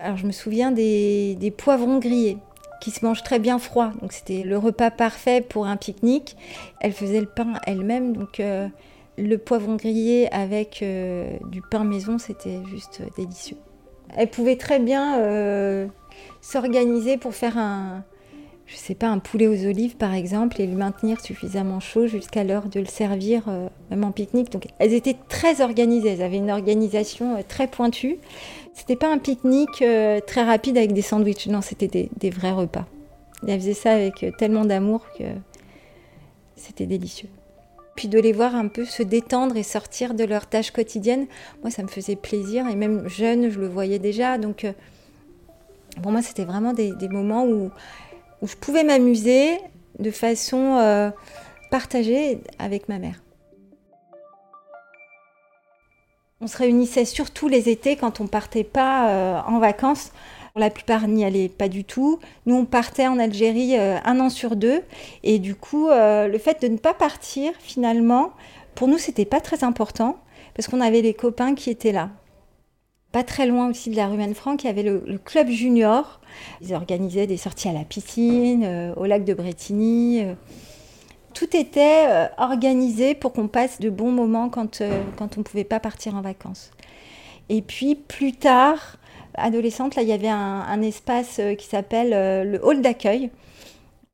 Alors 0.00 0.16
je 0.16 0.26
me 0.26 0.32
souviens 0.32 0.72
des 0.72 1.54
poivrons 1.56 1.98
grillés 1.98 2.38
qui 2.84 2.90
se 2.90 3.02
mange 3.02 3.22
très 3.22 3.38
bien 3.38 3.58
froid. 3.58 3.92
Donc 4.02 4.12
c'était 4.12 4.42
le 4.42 4.58
repas 4.58 4.90
parfait 4.90 5.40
pour 5.40 5.64
un 5.64 5.78
pique-nique. 5.78 6.36
Elle 6.80 6.92
faisait 6.92 7.20
le 7.20 7.26
pain 7.26 7.54
elle-même, 7.66 8.14
donc 8.14 8.40
euh, 8.40 8.68
le 9.16 9.38
poivron 9.38 9.76
grillé 9.76 10.30
avec 10.32 10.80
euh, 10.82 11.38
du 11.50 11.62
pain 11.62 11.82
maison, 11.82 12.18
c'était 12.18 12.58
juste 12.66 13.00
délicieux. 13.16 13.56
Elle 14.14 14.28
pouvait 14.28 14.56
très 14.56 14.80
bien 14.80 15.18
euh, 15.18 15.86
s'organiser 16.42 17.16
pour 17.16 17.34
faire 17.34 17.56
un, 17.56 18.04
je 18.66 18.76
sais 18.76 18.94
pas, 18.94 19.08
un 19.08 19.18
poulet 19.18 19.46
aux 19.46 19.64
olives 19.64 19.96
par 19.96 20.12
exemple, 20.12 20.60
et 20.60 20.66
le 20.66 20.76
maintenir 20.76 21.22
suffisamment 21.22 21.80
chaud 21.80 22.06
jusqu'à 22.06 22.44
l'heure 22.44 22.68
de 22.68 22.80
le 22.80 22.86
servir, 22.86 23.44
même 23.90 24.04
en 24.04 24.12
pique-nique. 24.12 24.52
Donc 24.52 24.66
elles 24.78 24.92
étaient 24.92 25.16
très 25.30 25.62
organisées, 25.62 26.10
elles 26.10 26.22
avaient 26.22 26.36
une 26.36 26.50
organisation 26.50 27.42
très 27.48 27.66
pointue. 27.66 28.18
C'était 28.74 28.96
pas 28.96 29.10
un 29.10 29.18
pique-nique 29.18 29.82
euh, 29.82 30.20
très 30.20 30.42
rapide 30.42 30.76
avec 30.76 30.92
des 30.92 31.02
sandwichs, 31.02 31.46
non, 31.46 31.62
c'était 31.62 31.86
des, 31.88 32.30
vrais 32.30 32.50
repas. 32.50 32.86
Elle 33.46 33.60
faisait 33.60 33.72
ça 33.72 33.92
avec 33.92 34.24
euh, 34.24 34.32
tellement 34.36 34.64
d'amour 34.64 35.06
que 35.16 35.24
c'était 36.56 36.86
délicieux. 36.86 37.28
Puis 37.94 38.08
de 38.08 38.18
les 38.18 38.32
voir 38.32 38.56
un 38.56 38.66
peu 38.66 38.84
se 38.84 39.04
détendre 39.04 39.56
et 39.56 39.62
sortir 39.62 40.14
de 40.14 40.24
leurs 40.24 40.46
tâches 40.46 40.72
quotidiennes, 40.72 41.26
moi 41.62 41.70
ça 41.70 41.84
me 41.84 41.88
faisait 41.88 42.16
plaisir. 42.16 42.66
Et 42.68 42.74
même 42.74 43.08
jeune, 43.08 43.48
je 43.50 43.60
le 43.60 43.68
voyais 43.68 44.00
déjà. 44.00 44.36
Donc 44.36 44.66
pour 46.02 46.10
moi, 46.10 46.20
c'était 46.20 46.44
vraiment 46.44 46.72
des, 46.72 46.92
moments 47.08 47.44
où, 47.44 47.70
où, 48.42 48.48
je 48.48 48.56
pouvais 48.56 48.82
m'amuser 48.82 49.58
de 50.00 50.10
façon 50.10 51.12
partagée 51.70 52.40
avec 52.58 52.88
ma 52.88 52.98
mère. 52.98 53.23
On 56.40 56.46
se 56.48 56.56
réunissait 56.56 57.04
surtout 57.04 57.48
les 57.48 57.68
étés 57.68 57.96
quand 57.96 58.20
on 58.20 58.26
partait 58.26 58.64
pas 58.64 59.08
euh, 59.08 59.40
en 59.46 59.60
vacances. 59.60 60.10
La 60.56 60.70
plupart 60.70 61.08
n'y 61.08 61.24
allaient 61.24 61.48
pas 61.48 61.68
du 61.68 61.84
tout. 61.84 62.18
Nous, 62.46 62.54
on 62.54 62.64
partait 62.64 63.06
en 63.06 63.18
Algérie 63.18 63.78
euh, 63.78 63.98
un 64.04 64.20
an 64.20 64.30
sur 64.30 64.56
deux. 64.56 64.82
Et 65.22 65.38
du 65.38 65.54
coup, 65.54 65.88
euh, 65.88 66.28
le 66.28 66.38
fait 66.38 66.60
de 66.60 66.68
ne 66.68 66.76
pas 66.76 66.94
partir, 66.94 67.52
finalement, 67.60 68.32
pour 68.74 68.88
nous, 68.88 68.98
c'était 68.98 69.24
pas 69.24 69.40
très 69.40 69.64
important 69.64 70.18
parce 70.54 70.68
qu'on 70.68 70.80
avait 70.80 71.02
les 71.02 71.14
copains 71.14 71.54
qui 71.54 71.70
étaient 71.70 71.92
là. 71.92 72.10
Pas 73.12 73.22
très 73.22 73.46
loin 73.46 73.70
aussi 73.70 73.90
de 73.90 73.96
la 73.96 74.08
rue 74.08 74.20
Anne-Franck, 74.20 74.64
il 74.64 74.66
y 74.66 74.70
avait 74.70 74.82
le, 74.82 75.04
le, 75.06 75.18
club 75.18 75.48
junior. 75.48 76.20
Ils 76.60 76.74
organisaient 76.74 77.28
des 77.28 77.36
sorties 77.36 77.68
à 77.68 77.72
la 77.72 77.84
piscine, 77.84 78.92
au 78.96 79.04
lac 79.06 79.24
de 79.24 79.34
Bretigny 79.34 80.24
tout 81.34 81.56
était 81.56 82.06
euh, 82.08 82.26
organisé 82.38 83.14
pour 83.14 83.32
qu'on 83.32 83.48
passe 83.48 83.80
de 83.80 83.90
bons 83.90 84.12
moments 84.12 84.48
quand, 84.48 84.80
euh, 84.80 85.02
quand 85.18 85.36
on 85.36 85.40
ne 85.40 85.44
pouvait 85.44 85.64
pas 85.64 85.80
partir 85.80 86.14
en 86.14 86.22
vacances. 86.22 86.70
Et 87.48 87.60
puis 87.60 87.96
plus 87.96 88.32
tard, 88.32 88.96
adolescente, 89.34 89.96
là, 89.96 90.02
il 90.02 90.08
y 90.08 90.12
avait 90.12 90.28
un, 90.28 90.80
espace 90.80 91.38
euh, 91.40 91.54
qui 91.54 91.66
s'appelle 91.66 92.50
le 92.50 92.64
hall 92.64 92.80
d'accueil. 92.80 93.30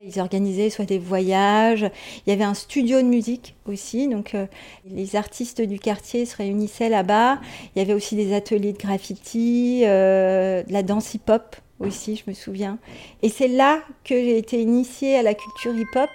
Ils 0.03 0.19
organisaient 0.19 0.71
soit 0.71 0.85
des 0.85 0.97
voyages, 0.97 1.85
il 2.25 2.31
y 2.31 2.33
avait 2.33 2.43
un 2.43 2.55
studio 2.55 3.03
de 3.03 3.07
musique 3.07 3.55
aussi, 3.67 4.07
donc 4.07 4.35
les 4.83 5.15
artistes 5.15 5.61
du 5.61 5.77
quartier 5.77 6.25
se 6.25 6.35
réunissaient 6.37 6.89
là-bas. 6.89 7.39
Il 7.75 7.79
y 7.79 7.81
avait 7.83 7.93
aussi 7.93 8.15
des 8.15 8.33
ateliers 8.33 8.73
de 8.73 8.79
graffiti, 8.79 9.81
de 9.81 10.63
la 10.67 10.81
danse 10.81 11.13
hip-hop 11.13 11.55
aussi, 11.79 12.15
je 12.15 12.23
me 12.25 12.33
souviens. 12.33 12.79
Et 13.21 13.29
c'est 13.29 13.47
là 13.47 13.81
que 14.03 14.15
j'ai 14.15 14.39
été 14.39 14.59
initiée 14.59 15.17
à 15.17 15.21
la 15.21 15.35
culture 15.35 15.75
hip-hop. 15.75 16.09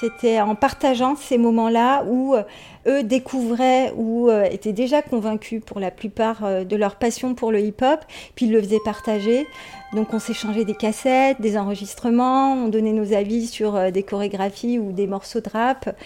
C'était 0.00 0.40
en 0.40 0.54
partageant 0.54 1.16
ces 1.16 1.38
moments-là 1.38 2.04
où 2.04 2.36
euh, 2.36 2.44
eux 2.86 3.02
découvraient 3.02 3.92
ou 3.96 4.30
euh, 4.30 4.44
étaient 4.44 4.72
déjà 4.72 5.02
convaincus 5.02 5.60
pour 5.64 5.80
la 5.80 5.90
plupart 5.90 6.44
euh, 6.44 6.62
de 6.62 6.76
leur 6.76 6.96
passion 6.96 7.34
pour 7.34 7.50
le 7.50 7.60
hip-hop, 7.60 8.04
puis 8.36 8.46
ils 8.46 8.52
le 8.52 8.62
faisaient 8.62 8.78
partager. 8.84 9.48
Donc 9.94 10.14
on 10.14 10.20
s'échangeait 10.20 10.64
des 10.64 10.76
cassettes, 10.76 11.40
des 11.40 11.58
enregistrements, 11.58 12.52
on 12.52 12.68
donnait 12.68 12.92
nos 12.92 13.12
avis 13.12 13.48
sur 13.48 13.90
des 13.90 14.04
chorégraphies 14.04 14.78
ou 14.78 14.92
des 14.92 15.08
morceaux 15.08 15.40
de 15.40 15.48
rap. 15.48 15.96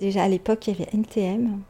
Déjà 0.00 0.22
à 0.22 0.28
l'époque, 0.28 0.66
il 0.68 0.78
y 0.78 0.82
avait 0.82 0.90
NTM. 0.94 1.60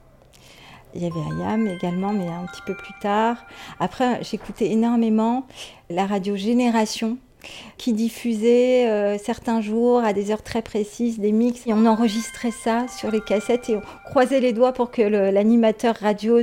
Il 0.95 1.03
y 1.03 1.07
avait 1.07 1.41
IAM 1.41 1.67
également, 1.67 2.12
mais 2.12 2.29
un 2.29 2.47
petit 2.47 2.62
peu 2.65 2.77
plus 2.77 2.95
tard. 3.01 3.39
Après, 3.81 4.23
j'écoutais 4.23 4.71
énormément 4.71 5.47
la 5.91 6.07
radio 6.07 6.37
Génération, 6.37 7.17
qui 7.77 7.93
diffusait 7.93 8.89
euh, 8.89 9.19
certains 9.19 9.61
jours 9.61 10.05
à 10.05 10.13
des 10.13 10.31
heures 10.31 10.43
très 10.43 10.63
précises 10.63 11.19
des 11.19 11.33
mix 11.33 11.67
et 11.67 11.73
on 11.73 11.87
enregistrait 11.87 12.51
ça 12.51 12.87
sur 12.89 13.11
les 13.11 13.21
cassettes 13.21 13.69
et 13.71 13.77
on 13.77 13.83
croisait 14.05 14.41
les 14.41 14.53
doigts 14.53 14.73
pour 14.73 14.91
que 14.91 15.03
l'animateur 15.03 15.97
radio 15.97 16.41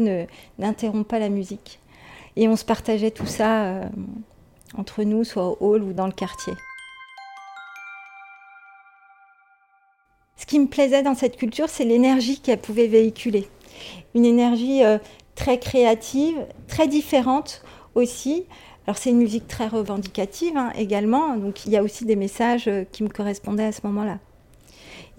n'interrompe 0.57 1.07
pas 1.07 1.19
la 1.19 1.29
musique. 1.29 1.79
Et 2.35 2.47
on 2.47 2.55
se 2.55 2.65
partageait 2.65 3.11
tout 3.11 3.25
ça 3.25 3.63
euh, 3.63 3.83
entre 4.77 5.03
nous, 5.03 5.23
soit 5.23 5.45
au 5.47 5.57
hall 5.59 5.83
ou 5.83 5.93
dans 5.93 6.05
le 6.05 6.11
quartier. 6.11 6.53
Ce 10.37 10.45
qui 10.45 10.59
me 10.59 10.67
plaisait 10.67 11.03
dans 11.03 11.15
cette 11.15 11.35
culture, 11.35 11.67
c'est 11.69 11.83
l'énergie 11.83 12.39
qu'elle 12.39 12.59
pouvait 12.59 12.87
véhiculer. 12.87 13.47
Une 14.15 14.25
énergie 14.25 14.83
euh, 14.83 14.97
très 15.35 15.59
créative, 15.59 16.45
très 16.67 16.87
différente 16.87 17.61
aussi, 17.95 18.45
alors 18.89 18.97
c'est 18.97 19.11
une 19.11 19.19
musique 19.19 19.47
très 19.47 19.67
revendicative 19.67 20.57
hein, 20.57 20.71
également, 20.75 21.37
donc 21.37 21.67
il 21.67 21.71
y 21.71 21.77
a 21.77 21.83
aussi 21.83 22.05
des 22.05 22.15
messages 22.15 22.67
euh, 22.67 22.85
qui 22.91 23.03
me 23.03 23.09
correspondaient 23.09 23.65
à 23.65 23.71
ce 23.71 23.81
moment-là. 23.83 24.17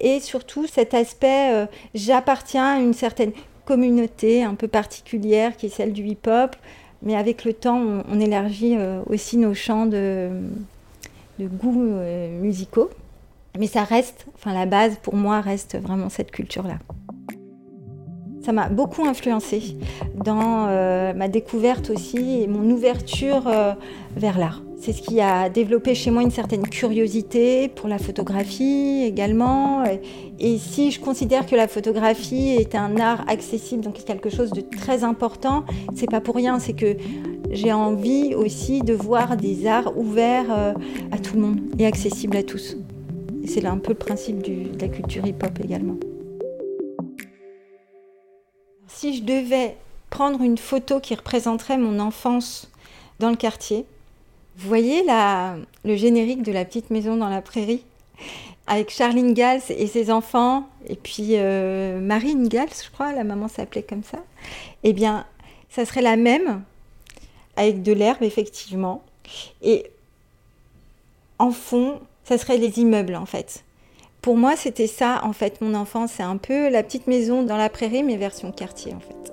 Et 0.01 0.19
surtout 0.19 0.67
cet 0.67 0.93
aspect, 0.93 1.53
euh, 1.55 1.67
j'appartiens 1.95 2.79
à 2.79 2.81
une 2.81 2.95
certaine 2.95 3.31
communauté 3.67 4.43
un 4.43 4.57
peu 4.57 4.67
particulière 4.67 5.57
qui 5.57 5.67
est 5.67 5.69
celle 5.69 5.93
du 5.93 6.03
hip-hop, 6.03 6.57
mais 7.03 7.15
avec 7.15 7.45
le 7.45 7.53
temps 7.53 7.81
on, 8.09 8.19
élargit 8.19 8.75
euh, 8.77 9.03
aussi 9.07 9.37
nos 9.37 9.55
champs 9.55 9.87
de, 9.87 10.31
de 11.39 11.47
goûts 11.47 11.95
musicaux. 12.43 12.91
Mais 13.57 13.69
ça 13.69 13.85
reste, 13.85 14.27
enfin 14.35 14.53
la 14.53 14.67
base 14.67 14.97
pour 15.01 15.15
moi 15.15 15.41
reste 15.41 15.79
vraiment 15.81 16.09
cette 16.09 16.33
culture-là. 16.33 16.81
Ça 18.43 18.53
m'a 18.53 18.69
beaucoup 18.69 19.05
influencé 19.05 19.77
dans 20.15 20.67
euh, 20.69 21.13
ma 21.13 21.29
découverte 21.29 21.91
aussi 21.91 22.43
et 22.43 22.47
mon 22.47 22.71
ouverture 22.71 23.47
euh, 23.47 23.73
vers 24.17 24.39
l'art. 24.39 24.63
C'est 24.81 24.93
ce 24.93 25.03
qui 25.03 25.21
a 25.21 25.51
développé 25.51 25.95
chez 25.95 26.11
moi 26.11 26.23
une 26.23 26.31
certaine 26.31 26.67
curiosité 26.67 27.69
pour 27.69 27.87
la 27.87 27.99
photographie 27.99 29.05
également. 29.05 29.85
Et 30.39 30.57
si 30.57 30.91
je 30.91 30.99
considère 31.01 31.45
que 31.45 31.55
la 31.55 31.69
photographie 31.69 32.57
est 32.59 32.75
un 32.75 32.97
art 32.97 33.23
accessible, 33.29 33.85
donc 33.85 34.03
quelque 34.03 34.31
chose 34.31 34.51
de 34.53 34.63
très 34.63 35.05
important, 35.05 35.65
c'est 35.95 36.11
pas 36.11 36.23
pour 36.23 36.35
rien, 36.35 36.59
c'est 36.59 36.73
que 36.73 36.97
j'ai 37.51 37.75
envie 37.75 38.35
aussi 38.35 38.81
de 38.81 38.95
voir 38.95 39.37
des 39.37 39.67
arts 39.67 39.99
ouverts 39.99 40.51
euh, 40.51 40.73
à 41.13 41.19
tout 41.19 41.35
le 41.35 41.43
monde 41.43 41.61
et 41.79 41.85
accessibles 41.85 42.39
à 42.39 42.43
tous. 42.43 42.79
c'est 43.45 43.61
là 43.61 43.73
un 43.73 43.79
peu 43.79 43.93
le 43.93 43.99
principe 43.99 44.43
de 44.43 44.81
la 44.81 44.89
culture 44.89 45.27
hip-hop 45.27 45.59
également 45.63 45.97
si 48.93 49.17
je 49.17 49.23
devais 49.23 49.77
prendre 50.11 50.43
une 50.43 50.59
photo 50.59 51.01
qui 51.01 51.15
représenterait 51.15 51.79
mon 51.79 51.99
enfance 52.01 52.71
dans 53.19 53.31
le 53.31 53.37
quartier, 53.37 53.87
vous 54.57 54.69
voyez 54.69 55.03
le 55.85 55.97
générique 55.97 56.43
de 56.43 56.53
la 56.53 56.65
petite 56.65 56.91
maison 56.91 57.17
dans 57.17 57.29
la 57.29 57.41
prairie 57.41 57.85
avec 58.67 58.91
Charline 58.91 59.35
Gals 59.35 59.63
et 59.69 59.89
ses 59.89 60.13
enfants, 60.13 60.69
et 60.89 60.95
puis 60.95 61.31
euh, 61.31 61.99
Marine 61.99 62.47
Gals, 62.47 62.69
je 62.85 62.89
crois, 62.91 63.13
la 63.13 63.25
maman 63.25 63.49
s'appelait 63.49 63.83
comme 63.83 64.05
ça. 64.05 64.19
Eh 64.85 64.93
bien, 64.93 65.27
ça 65.71 65.85
serait 65.85 66.03
la 66.03 66.17
même, 66.17 66.63
avec 67.57 67.83
de 67.83 67.93
l'herbe, 67.93 68.23
effectivement. 68.23 69.03
Et 69.61 69.91
en 71.41 71.51
fond, 71.51 72.01
ça 72.23 72.39
serait 72.39 72.59
les 72.59 72.79
immeubles, 72.79 73.17
en 73.17 73.27
fait. 73.27 73.65
Pour 74.23 74.37
moi, 74.37 74.55
c'était 74.55 74.87
ça, 74.87 75.21
en 75.25 75.33
fait, 75.33 75.63
mon 75.63 75.75
enfance. 75.75 76.13
C'est 76.17 76.23
un 76.23 76.37
peu 76.37 76.69
la 76.69 76.83
petite 76.83 77.07
maison 77.07 77.43
dans 77.43 77.57
la 77.57 77.71
prairie, 77.71 78.03
mais 78.03 78.19
version 78.19 78.53
quartier, 78.53 78.93
en 78.93 79.01
fait. 79.01 79.33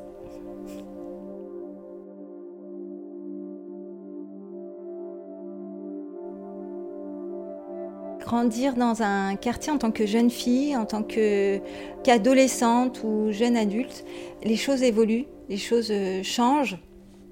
Grandir 8.21 8.75
dans 8.75 9.01
un 9.01 9.35
quartier 9.35 9.71
en 9.73 9.77
tant 9.77 9.91
que 9.91 10.05
jeune 10.05 10.29
fille, 10.29 10.75
en 10.75 10.85
tant 10.85 11.03
qu'adolescente 11.03 13.01
ou 13.03 13.31
jeune 13.31 13.57
adulte, 13.57 14.05
les 14.43 14.57
choses 14.57 14.83
évoluent, 14.83 15.27
les 15.49 15.57
choses 15.57 15.91
euh, 15.91 16.23
changent. 16.23 16.77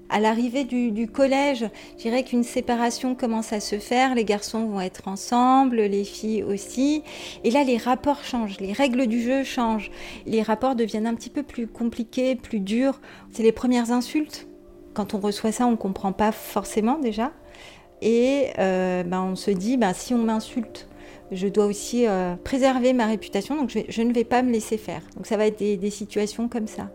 À 0.08 0.20
l'arrivée 0.20 0.64
du, 0.64 1.08
collège, 1.08 1.66
je 1.96 2.02
dirais 2.02 2.22
qu'une 2.22 2.44
séparation 2.44 3.14
commence 3.14 3.52
à 3.52 3.60
se 3.60 3.78
faire. 3.78 4.14
Les 4.14 4.24
garçons 4.24 4.66
vont 4.66 4.80
être 4.80 5.08
ensemble, 5.08 5.76
les 5.76 6.04
filles 6.04 6.44
aussi. 6.44 7.02
Et 7.42 7.50
là, 7.50 7.64
les 7.64 7.76
rapports 7.76 8.22
changent, 8.22 8.60
les 8.60 8.72
règles 8.72 9.06
du 9.06 9.20
jeu 9.20 9.42
changent. 9.42 9.90
Les 10.24 10.42
rapports 10.42 10.76
deviennent 10.76 11.06
un 11.06 11.14
petit 11.14 11.30
peu 11.30 11.42
plus 11.42 11.66
compliqués, 11.66 12.36
plus 12.36 12.60
durs. 12.60 13.00
C'est 13.32 13.42
les 13.42 13.52
premières 13.52 13.90
insultes. 13.90 14.46
Quand 14.94 15.14
on 15.14 15.18
reçoit 15.18 15.52
ça, 15.52 15.66
on 15.66 15.72
ne 15.72 15.76
comprend 15.76 16.12
pas 16.12 16.32
forcément 16.32 16.98
déjà. 16.98 17.32
Et 18.00 18.48
euh, 18.58 19.02
ben, 19.02 19.22
on 19.22 19.36
se 19.36 19.50
dit, 19.50 19.76
ben, 19.76 19.92
si 19.92 20.14
on 20.14 20.18
m'insulte, 20.18 20.88
je 21.32 21.48
dois 21.48 21.66
aussi 21.66 22.06
euh, 22.06 22.36
préserver 22.36 22.92
ma 22.92 23.06
réputation, 23.06 23.56
donc 23.56 23.70
je, 23.70 24.02
ne 24.02 24.12
vais 24.12 24.24
pas 24.24 24.42
me 24.42 24.52
laisser 24.52 24.76
faire. 24.76 25.02
Donc 25.16 25.26
ça 25.26 25.36
va 25.36 25.46
être 25.46 25.58
des, 25.58 25.90
situations 25.90 26.48
comme 26.48 26.66
ça, 26.66 26.90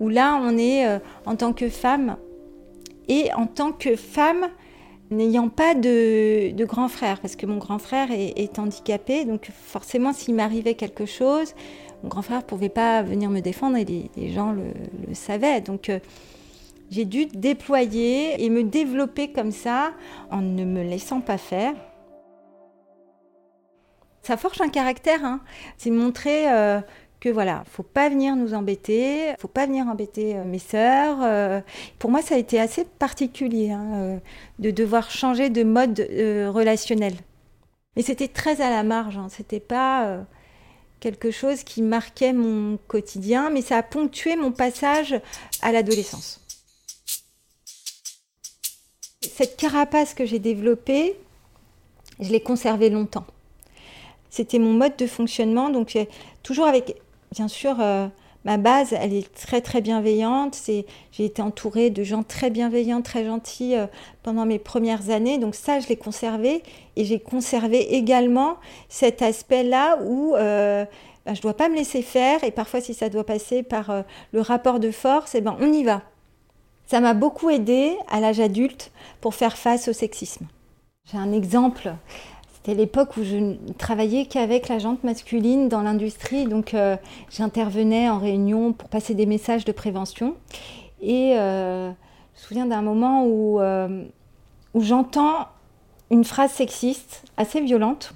où 0.00 0.08
là, 0.08 0.40
on 0.42 0.58
est, 0.58 0.86
euh, 0.86 0.98
en 1.24 1.36
tant 1.36 1.52
que 1.52 1.68
femme, 1.68 2.16
et 3.08 3.32
en 3.34 3.46
tant 3.46 3.72
que 3.72 3.96
femme, 3.96 4.46
n'ayant 5.10 5.48
pas 5.48 5.74
de, 5.74 6.52
grand 6.64 6.88
frère, 6.88 7.20
parce 7.20 7.36
que 7.36 7.46
mon 7.46 7.58
grand 7.58 7.78
frère 7.78 8.08
est, 8.10 8.58
handicapé, 8.58 9.24
donc 9.24 9.48
forcément 9.52 10.12
s'il 10.12 10.34
m'arrivait 10.34 10.74
quelque 10.74 11.06
chose, 11.06 11.54
mon 12.02 12.08
grand 12.08 12.22
frère 12.22 12.38
ne 12.38 12.44
pouvait 12.44 12.68
pas 12.68 13.02
venir 13.02 13.30
me 13.30 13.40
défendre 13.40 13.76
et 13.76 13.84
les, 13.84 14.32
gens 14.32 14.52
le, 14.52 15.14
savaient. 15.14 15.60
Donc 15.60 15.88
euh, 15.88 15.98
j'ai 16.90 17.04
dû 17.04 17.26
déployer 17.26 18.44
et 18.44 18.50
me 18.50 18.64
développer 18.64 19.28
comme 19.32 19.52
ça 19.52 19.92
en 20.30 20.40
ne 20.40 20.64
me 20.64 20.82
laissant 20.82 21.20
pas 21.20 21.38
faire. 21.38 21.74
Ça 24.22 24.36
forge 24.36 24.60
un 24.60 24.68
caractère, 24.68 25.24
hein. 25.24 25.40
c'est 25.76 25.90
montrer 25.90 26.50
euh, 26.50 26.80
que 27.20 27.28
voilà, 27.28 27.64
faut 27.70 27.82
pas 27.82 28.08
venir 28.08 28.36
nous 28.36 28.54
embêter, 28.54 29.34
faut 29.38 29.48
pas 29.48 29.66
venir 29.66 29.86
embêter 29.86 30.36
euh, 30.36 30.44
mes 30.44 30.58
sœurs. 30.58 31.18
Euh. 31.22 31.60
pour 31.98 32.10
moi, 32.10 32.22
ça 32.22 32.34
a 32.34 32.38
été 32.38 32.60
assez 32.60 32.84
particulier 32.84 33.70
hein, 33.70 33.86
euh, 33.94 34.18
de 34.58 34.70
devoir 34.70 35.10
changer 35.10 35.50
de 35.50 35.62
mode 35.62 36.00
relationnel. 36.00 37.14
Mais 37.96 38.02
c'était 38.02 38.28
très 38.28 38.60
à 38.60 38.68
la 38.68 38.82
marge, 38.82 39.16
hein. 39.16 39.28
c'était 39.30 39.60
pas 39.60 40.26
quelque 41.00 41.30
chose 41.30 41.62
qui 41.62 41.80
marquait 41.80 42.34
mon 42.34 42.78
quotidien, 42.88 43.48
mais 43.48 43.62
ça 43.62 43.78
a 43.78 43.82
ponctué 43.82 44.36
mon 44.36 44.52
passage 44.52 45.18
à 45.62 45.72
l'adolescence. 45.72 46.42
Cette 49.22 49.56
carapace 49.56 50.12
que 50.12 50.26
j'ai 50.26 50.38
développée, 50.38 51.16
je 52.20 52.30
l'ai 52.30 52.40
conservée 52.40 52.90
longtemps. 52.90 53.26
C'était 54.28 54.58
mon 54.58 54.74
mode 54.74 54.96
de 54.96 55.06
fonctionnement, 55.06 55.70
donc 55.70 55.96
toujours 56.42 56.66
avec, 56.66 57.00
bien 57.32 57.48
sûr, 57.48 57.76
euh, 57.80 58.08
ma 58.44 58.56
base, 58.56 58.92
elle 58.92 59.12
est 59.12 59.32
très 59.34 59.60
très 59.60 59.80
bienveillante. 59.80 60.58
j'ai 60.66 61.24
été 61.24 61.42
entourée 61.42 61.90
de 61.90 62.02
gens 62.02 62.22
très 62.22 62.50
bienveillants, 62.50 63.02
très 63.02 63.24
gentils 63.24 63.76
euh, 63.76 63.86
pendant 64.22 64.46
mes 64.46 64.58
premières 64.58 65.10
années. 65.10 65.38
Donc 65.38 65.54
ça, 65.54 65.80
je 65.80 65.88
l'ai 65.88 65.96
conservé. 65.96 66.62
Et 66.96 67.04
j'ai 67.04 67.20
conservé 67.20 67.94
également 67.94 68.56
cet 68.88 69.22
aspect-là 69.22 69.98
où 70.04 70.34
euh, 70.36 70.84
ben, 71.24 71.34
je 71.34 71.40
ne 71.40 71.42
dois 71.42 71.54
pas 71.54 71.68
me 71.68 71.76
laisser 71.76 72.02
faire. 72.02 72.44
Et 72.44 72.50
parfois, 72.50 72.80
si 72.80 72.94
ça 72.94 73.08
doit 73.08 73.24
passer 73.24 73.62
par 73.62 74.04
le 74.32 74.40
rapport 74.40 74.80
de 74.80 74.90
force, 74.90 75.34
eh 75.34 75.40
ben, 75.40 75.56
on 75.60 75.72
y 75.72 75.84
va. 75.84 76.02
Ça 76.86 77.00
m'a 77.00 77.14
beaucoup 77.14 77.50
aidé 77.50 77.96
à 78.08 78.20
l'âge 78.20 78.38
adulte 78.38 78.92
pour 79.20 79.34
faire 79.34 79.56
face 79.56 79.88
au 79.88 79.92
sexisme. 79.92 80.46
J'ai 81.10 81.18
un 81.18 81.32
exemple 81.32 81.94
c'était 82.66 82.80
l'époque 82.80 83.16
où 83.16 83.22
je 83.22 83.36
ne 83.36 83.54
travaillais 83.78 84.26
qu'avec 84.26 84.68
la 84.68 84.80
jante 84.80 85.04
masculine 85.04 85.68
dans 85.68 85.82
l'industrie, 85.82 86.46
donc 86.46 86.74
euh, 86.74 86.96
j'intervenais 87.30 88.10
en 88.10 88.18
réunion 88.18 88.72
pour 88.72 88.88
passer 88.88 89.14
des 89.14 89.24
messages 89.24 89.64
de 89.64 89.70
prévention. 89.70 90.34
Et 91.00 91.38
euh, 91.38 91.90
je 91.90 91.92
me 91.92 92.46
souviens 92.48 92.66
d'un 92.66 92.82
moment 92.82 93.24
où, 93.24 93.60
euh, 93.60 94.02
où 94.74 94.82
j'entends 94.82 95.46
une 96.10 96.24
phrase 96.24 96.50
sexiste 96.50 97.22
assez 97.36 97.60
violente. 97.60 98.14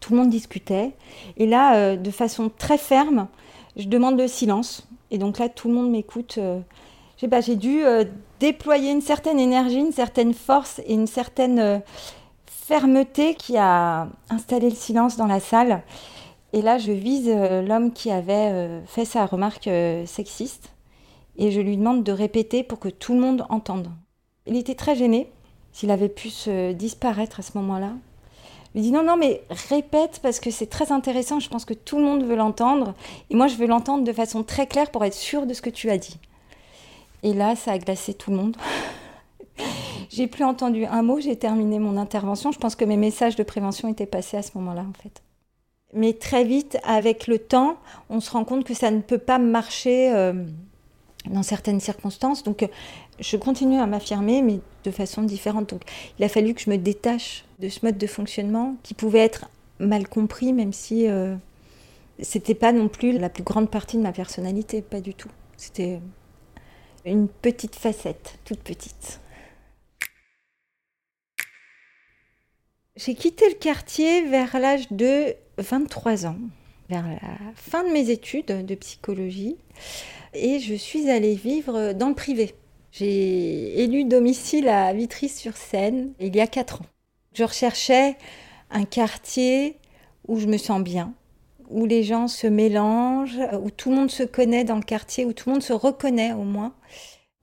Tout 0.00 0.12
le 0.12 0.18
monde 0.18 0.30
discutait. 0.30 0.90
Et 1.36 1.46
là, 1.46 1.96
de 1.96 2.10
façon 2.10 2.50
très 2.50 2.78
ferme, 2.78 3.28
je 3.76 3.86
demande 3.86 4.18
le 4.18 4.26
silence. 4.26 4.88
Et 5.12 5.18
donc 5.18 5.38
là, 5.38 5.48
tout 5.48 5.68
le 5.68 5.74
monde 5.74 5.90
m'écoute. 5.90 6.40
j'ai 7.20 7.56
dû 7.56 7.82
déployer 8.40 8.90
une 8.90 9.02
certaine 9.02 9.38
énergie, 9.38 9.78
une 9.78 9.92
certaine 9.92 10.34
force 10.34 10.80
et 10.84 10.94
une 10.94 11.06
certaine 11.06 11.82
fermeté 12.68 13.34
qui 13.34 13.56
a 13.56 14.08
installé 14.28 14.68
le 14.68 14.76
silence 14.76 15.16
dans 15.16 15.26
la 15.26 15.40
salle. 15.40 15.82
Et 16.52 16.60
là, 16.60 16.76
je 16.76 16.92
vise 16.92 17.30
euh, 17.34 17.62
l'homme 17.62 17.92
qui 17.94 18.10
avait 18.10 18.50
euh, 18.52 18.84
fait 18.84 19.06
sa 19.06 19.24
remarque 19.24 19.68
euh, 19.68 20.04
sexiste 20.04 20.68
et 21.38 21.50
je 21.50 21.62
lui 21.62 21.78
demande 21.78 22.04
de 22.04 22.12
répéter 22.12 22.62
pour 22.62 22.78
que 22.78 22.90
tout 22.90 23.14
le 23.14 23.20
monde 23.20 23.46
entende. 23.48 23.88
Il 24.46 24.54
était 24.54 24.74
très 24.74 24.96
gêné 24.96 25.32
s'il 25.72 25.90
avait 25.90 26.10
pu 26.10 26.28
se 26.28 26.72
disparaître 26.72 27.40
à 27.40 27.42
ce 27.42 27.56
moment-là. 27.56 27.92
Il 28.74 28.82
dit 28.82 28.92
non, 28.92 29.02
non, 29.02 29.16
mais 29.16 29.40
répète 29.70 30.20
parce 30.22 30.38
que 30.38 30.50
c'est 30.50 30.66
très 30.66 30.92
intéressant, 30.92 31.40
je 31.40 31.48
pense 31.48 31.64
que 31.64 31.74
tout 31.74 31.96
le 31.96 32.04
monde 32.04 32.22
veut 32.22 32.36
l'entendre 32.36 32.94
et 33.30 33.34
moi 33.34 33.46
je 33.46 33.56
veux 33.56 33.66
l'entendre 33.66 34.04
de 34.04 34.12
façon 34.12 34.42
très 34.42 34.66
claire 34.66 34.90
pour 34.90 35.06
être 35.06 35.14
sûre 35.14 35.46
de 35.46 35.54
ce 35.54 35.62
que 35.62 35.70
tu 35.70 35.88
as 35.88 35.96
dit. 35.96 36.18
Et 37.22 37.32
là, 37.32 37.56
ça 37.56 37.72
a 37.72 37.78
glacé 37.78 38.12
tout 38.12 38.30
le 38.30 38.36
monde. 38.36 38.56
J'ai 40.10 40.26
plus 40.26 40.44
entendu 40.44 40.84
un 40.86 41.02
mot, 41.02 41.20
j'ai 41.20 41.36
terminé 41.36 41.78
mon 41.78 41.96
intervention. 41.98 42.50
Je 42.50 42.58
pense 42.58 42.74
que 42.74 42.84
mes 42.84 42.96
messages 42.96 43.36
de 43.36 43.42
prévention 43.42 43.88
étaient 43.88 44.06
passés 44.06 44.38
à 44.38 44.42
ce 44.42 44.52
moment-là, 44.54 44.86
en 44.88 45.02
fait. 45.02 45.22
Mais 45.92 46.12
très 46.14 46.44
vite, 46.44 46.78
avec 46.82 47.26
le 47.26 47.38
temps, 47.38 47.76
on 48.10 48.20
se 48.20 48.30
rend 48.30 48.44
compte 48.44 48.64
que 48.64 48.74
ça 48.74 48.90
ne 48.90 49.00
peut 49.00 49.18
pas 49.18 49.38
marcher 49.38 50.10
euh, 50.12 50.32
dans 51.26 51.42
certaines 51.42 51.80
circonstances. 51.80 52.42
Donc, 52.42 52.66
je 53.20 53.36
continue 53.36 53.78
à 53.78 53.86
m'affirmer, 53.86 54.42
mais 54.42 54.60
de 54.84 54.90
façon 54.90 55.22
différente. 55.22 55.70
Donc, 55.70 55.82
il 56.18 56.24
a 56.24 56.28
fallu 56.28 56.54
que 56.54 56.60
je 56.60 56.70
me 56.70 56.78
détache 56.78 57.44
de 57.58 57.68
ce 57.68 57.84
mode 57.84 57.98
de 57.98 58.06
fonctionnement 58.06 58.76
qui 58.82 58.94
pouvait 58.94 59.20
être 59.20 59.48
mal 59.78 60.08
compris, 60.08 60.52
même 60.52 60.72
si 60.72 61.08
euh, 61.08 61.34
c'était 62.20 62.54
pas 62.54 62.72
non 62.72 62.88
plus 62.88 63.18
la 63.18 63.28
plus 63.28 63.42
grande 63.42 63.70
partie 63.70 63.96
de 63.96 64.02
ma 64.02 64.12
personnalité, 64.12 64.82
pas 64.82 65.00
du 65.00 65.14
tout. 65.14 65.30
C'était 65.56 66.00
une 67.04 67.28
petite 67.28 67.76
facette, 67.76 68.38
toute 68.44 68.60
petite. 68.60 69.20
J'ai 72.98 73.14
quitté 73.14 73.48
le 73.48 73.54
quartier 73.54 74.22
vers 74.22 74.58
l'âge 74.58 74.90
de 74.90 75.36
23 75.58 76.26
ans, 76.26 76.34
vers 76.90 77.06
la 77.06 77.20
fin 77.54 77.84
de 77.84 77.90
mes 77.90 78.10
études 78.10 78.66
de 78.66 78.74
psychologie, 78.74 79.56
et 80.34 80.58
je 80.58 80.74
suis 80.74 81.08
allée 81.08 81.36
vivre 81.36 81.92
dans 81.92 82.08
le 82.08 82.16
privé. 82.16 82.56
J'ai 82.90 83.84
élu 83.84 84.02
domicile 84.02 84.68
à 84.68 84.92
Vitry-sur-Seine 84.92 86.10
il 86.18 86.34
y 86.34 86.40
a 86.40 86.48
4 86.48 86.82
ans. 86.82 86.86
Je 87.34 87.44
recherchais 87.44 88.16
un 88.72 88.84
quartier 88.84 89.76
où 90.26 90.40
je 90.40 90.48
me 90.48 90.58
sens 90.58 90.82
bien, 90.82 91.14
où 91.70 91.86
les 91.86 92.02
gens 92.02 92.26
se 92.26 92.48
mélangent, 92.48 93.38
où 93.62 93.70
tout 93.70 93.90
le 93.90 93.96
monde 93.96 94.10
se 94.10 94.24
connaît 94.24 94.64
dans 94.64 94.74
le 94.74 94.82
quartier, 94.82 95.24
où 95.24 95.32
tout 95.32 95.48
le 95.48 95.52
monde 95.52 95.62
se 95.62 95.72
reconnaît 95.72 96.32
au 96.32 96.42
moins 96.42 96.74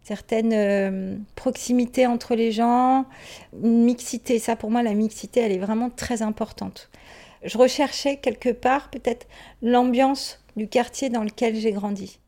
certaines 0.06 0.54
euh, 0.54 1.18
proximités 1.36 2.06
entre 2.06 2.36
les 2.36 2.52
gens, 2.52 3.06
une 3.64 3.84
mixité. 3.84 4.38
Ça, 4.38 4.56
pour 4.56 4.70
moi, 4.70 4.84
la 4.84 4.94
mixité, 4.94 5.40
elle 5.40 5.52
est 5.52 5.58
vraiment 5.58 5.90
très 5.90 6.22
importante. 6.22 6.90
Je 7.44 7.58
recherchais 7.58 8.18
quelque 8.18 8.50
part 8.50 8.90
peut-être 8.92 9.28
l'ambiance 9.64 10.40
du 10.56 10.68
quartier 10.68 11.10
dans 11.10 11.24
lequel 11.24 11.56
j'ai 11.56 11.72
grandi. 11.72 12.20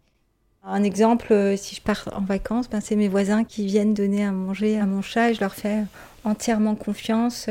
Un 0.64 0.84
exemple, 0.84 1.32
euh, 1.32 1.56
si 1.56 1.76
je 1.76 1.82
pars 1.82 2.10
en 2.14 2.22
vacances, 2.22 2.68
ben, 2.68 2.82
c'est 2.82 2.96
mes 2.96 3.08
voisins 3.08 3.44
qui 3.44 3.68
viennent 3.68 3.94
donner 3.94 4.26
à 4.26 4.32
manger 4.32 4.80
à 4.80 4.86
mon 4.88 5.04
chat 5.04 5.30
et 5.30 5.34
je 5.36 5.40
leur 5.40 5.54
fais 5.54 5.84
entièrement 6.28 6.76
confiance. 6.76 7.50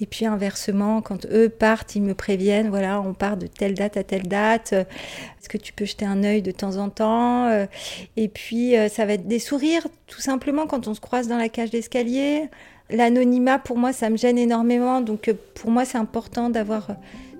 Et 0.00 0.06
puis 0.06 0.26
inversement, 0.26 1.02
quand 1.02 1.26
eux 1.26 1.48
partent, 1.48 1.94
ils 1.94 2.02
me 2.02 2.14
préviennent, 2.14 2.68
voilà, 2.68 3.00
on 3.00 3.14
part 3.14 3.36
de 3.36 3.46
telle 3.46 3.74
date 3.74 3.96
à 3.96 4.04
telle 4.04 4.26
date. 4.26 4.72
Est-ce 4.72 5.48
que 5.48 5.58
tu 5.58 5.72
peux 5.72 5.84
jeter 5.84 6.04
un 6.04 6.24
œil 6.24 6.42
de 6.42 6.50
temps 6.50 6.76
en 6.76 6.88
temps 6.88 7.66
Et 8.16 8.28
puis 8.28 8.74
ça 8.88 9.04
va 9.04 9.14
être 9.14 9.28
des 9.28 9.38
sourires, 9.38 9.86
tout 10.06 10.20
simplement, 10.20 10.66
quand 10.66 10.88
on 10.88 10.94
se 10.94 11.00
croise 11.00 11.28
dans 11.28 11.38
la 11.38 11.48
cage 11.48 11.70
d'escalier. 11.70 12.48
L'anonymat, 12.90 13.58
pour 13.58 13.78
moi, 13.78 13.92
ça 13.92 14.10
me 14.10 14.16
gêne 14.16 14.38
énormément. 14.38 15.00
Donc 15.00 15.32
pour 15.54 15.70
moi, 15.70 15.84
c'est 15.84 15.98
important 15.98 16.50
d'avoir 16.50 16.88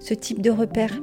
ce 0.01 0.14
type 0.14 0.40
de 0.40 0.51
repère. 0.51 0.99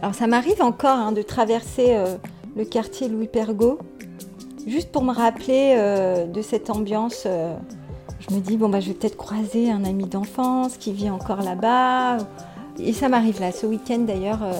Alors 0.00 0.14
ça 0.14 0.26
m'arrive 0.26 0.62
encore 0.62 0.96
hein, 0.96 1.12
de 1.12 1.22
traverser 1.22 1.88
euh, 1.90 2.16
le 2.58 2.64
quartier 2.64 3.08
Louis 3.08 3.28
Pergaud, 3.28 3.78
juste 4.66 4.90
pour 4.90 5.04
me 5.04 5.12
rappeler 5.12 5.76
euh, 5.78 6.26
de 6.26 6.42
cette 6.42 6.70
ambiance. 6.70 7.22
Euh, 7.24 7.56
je 8.28 8.34
me 8.34 8.40
dis, 8.40 8.56
bon, 8.56 8.68
bah, 8.68 8.80
je 8.80 8.88
vais 8.88 8.94
peut-être 8.94 9.16
croiser 9.16 9.70
un 9.70 9.84
ami 9.84 10.06
d'enfance 10.06 10.76
qui 10.76 10.92
vit 10.92 11.08
encore 11.08 11.42
là-bas. 11.42 12.18
Et 12.80 12.92
ça 12.92 13.08
m'arrive 13.08 13.40
là. 13.40 13.52
Ce 13.52 13.64
week-end 13.64 14.00
d'ailleurs, 14.00 14.42
euh, 14.42 14.52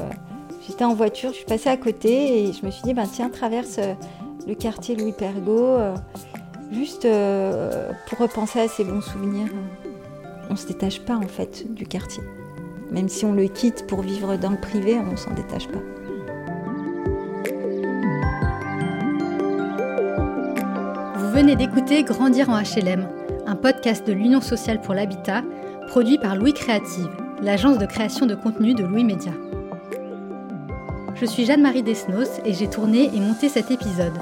j'étais 0.66 0.84
en 0.84 0.94
voiture, 0.94 1.30
je 1.30 1.38
suis 1.38 1.44
passée 1.44 1.70
à 1.70 1.76
côté 1.76 2.44
et 2.44 2.52
je 2.52 2.64
me 2.64 2.70
suis 2.70 2.84
dit, 2.84 2.94
ben, 2.94 3.06
tiens, 3.12 3.30
traverse 3.30 3.80
le 4.46 4.54
quartier 4.54 4.94
Louis 4.94 5.12
Pergaud, 5.12 5.76
juste 6.70 7.06
pour 8.06 8.18
repenser 8.18 8.60
à 8.60 8.68
ces 8.68 8.84
bons 8.84 9.00
souvenirs. 9.00 9.48
On 10.48 10.52
ne 10.52 10.58
se 10.58 10.68
détache 10.68 11.00
pas 11.00 11.16
en 11.16 11.28
fait 11.28 11.72
du 11.74 11.84
quartier. 11.84 12.22
Même 12.92 13.08
si 13.08 13.24
on 13.24 13.32
le 13.32 13.48
quitte 13.48 13.86
pour 13.86 14.02
vivre 14.02 14.36
dans 14.36 14.50
le 14.50 14.60
privé, 14.60 14.98
on 14.98 15.10
ne 15.10 15.16
s'en 15.16 15.34
détache 15.34 15.66
pas. 15.68 15.80
Venez 21.38 21.54
d'écouter 21.54 22.02
Grandir 22.02 22.50
en 22.50 22.60
HLM, 22.60 23.06
un 23.46 23.54
podcast 23.54 24.04
de 24.04 24.12
l'Union 24.12 24.40
sociale 24.40 24.80
pour 24.80 24.92
l'habitat, 24.92 25.44
produit 25.86 26.18
par 26.18 26.34
Louis 26.34 26.52
Créative, 26.52 27.08
l'agence 27.40 27.78
de 27.78 27.86
création 27.86 28.26
de 28.26 28.34
contenu 28.34 28.74
de 28.74 28.82
Louis 28.82 29.04
Média. 29.04 29.30
Je 31.14 31.24
suis 31.24 31.44
Jeanne-Marie 31.44 31.84
Desnos 31.84 32.40
et 32.44 32.54
j'ai 32.54 32.68
tourné 32.68 33.08
et 33.14 33.20
monté 33.20 33.48
cet 33.48 33.70
épisode. 33.70 34.18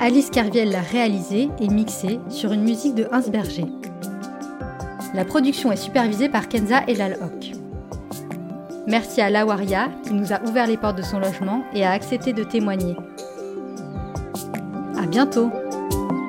Alice 0.00 0.30
Carviel 0.30 0.72
l'a 0.72 0.80
réalisé 0.80 1.48
et 1.60 1.68
mixé 1.68 2.18
sur 2.28 2.50
une 2.50 2.64
musique 2.64 2.96
de 2.96 3.06
Hans 3.12 3.30
Berger. 3.30 3.66
La 5.14 5.24
production 5.24 5.70
est 5.70 5.76
supervisée 5.76 6.28
par 6.28 6.48
Kenza 6.48 6.82
Elalhok. 6.88 7.52
Merci 8.88 9.20
à 9.20 9.30
Lawaria 9.30 9.90
qui 10.02 10.14
nous 10.14 10.32
a 10.32 10.42
ouvert 10.42 10.66
les 10.66 10.76
portes 10.76 10.98
de 10.98 11.02
son 11.02 11.20
logement 11.20 11.62
et 11.72 11.84
a 11.84 11.92
accepté 11.92 12.32
de 12.32 12.42
témoigner. 12.42 12.96
À 15.00 15.06
bientôt! 15.06 15.52
thank 15.94 16.12
you 16.12 16.23